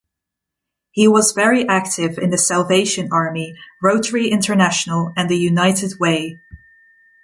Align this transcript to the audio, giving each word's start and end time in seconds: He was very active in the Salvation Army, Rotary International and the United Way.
He 0.89 1.07
was 1.07 1.31
very 1.33 1.67
active 1.67 2.17
in 2.17 2.31
the 2.31 2.37
Salvation 2.39 3.09
Army, 3.11 3.53
Rotary 3.83 4.29
International 4.31 5.13
and 5.15 5.29
the 5.29 5.37
United 5.37 5.99
Way. 5.99 6.39